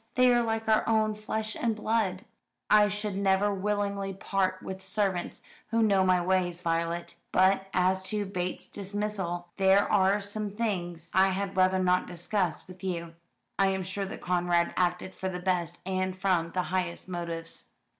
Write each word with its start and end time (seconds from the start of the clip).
They 0.15 0.33
are 0.33 0.41
like 0.41 0.67
our 0.67 0.83
own 0.89 1.13
flesh 1.13 1.55
and 1.55 1.75
blood." 1.75 2.25
"I 2.71 2.87
should 2.87 3.15
never 3.15 3.53
willingly 3.53 4.13
part 4.15 4.63
with 4.63 4.81
servants 4.81 5.41
who 5.67 5.83
know 5.83 6.03
my 6.03 6.19
ways, 6.19 6.63
Violet. 6.63 7.17
But 7.31 7.67
as 7.71 8.01
to 8.05 8.25
Bates's 8.25 8.67
dismissal 8.71 9.47
there 9.57 9.87
are 9.91 10.19
some 10.19 10.49
things 10.49 11.11
I 11.13 11.29
had 11.29 11.55
rather 11.55 11.77
not 11.77 12.07
discuss 12.07 12.67
with 12.67 12.83
you 12.83 13.13
I 13.59 13.67
am 13.67 13.83
sure 13.83 14.07
that 14.07 14.21
Conrad 14.21 14.73
acted 14.75 15.13
for 15.13 15.29
the 15.29 15.39
best, 15.39 15.77
and 15.85 16.17
from 16.17 16.49
the 16.53 16.63
highest 16.73 17.07
motives." 17.07 17.67